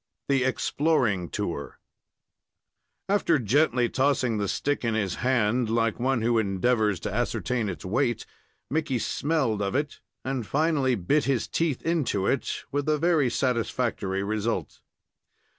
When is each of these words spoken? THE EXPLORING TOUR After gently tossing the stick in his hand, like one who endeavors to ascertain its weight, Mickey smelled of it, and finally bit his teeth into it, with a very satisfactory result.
THE 0.29 0.43
EXPLORING 0.45 1.29
TOUR 1.29 1.77
After 3.07 3.37
gently 3.37 3.87
tossing 3.87 4.39
the 4.39 4.47
stick 4.47 4.83
in 4.83 4.95
his 4.95 5.17
hand, 5.21 5.69
like 5.69 5.99
one 5.99 6.23
who 6.23 6.39
endeavors 6.39 6.99
to 7.01 7.13
ascertain 7.13 7.69
its 7.69 7.85
weight, 7.85 8.25
Mickey 8.67 8.97
smelled 8.97 9.61
of 9.61 9.75
it, 9.75 9.99
and 10.25 10.43
finally 10.47 10.95
bit 10.95 11.25
his 11.25 11.47
teeth 11.47 11.83
into 11.85 12.25
it, 12.25 12.63
with 12.71 12.89
a 12.89 12.97
very 12.97 13.29
satisfactory 13.29 14.23
result. 14.23 14.81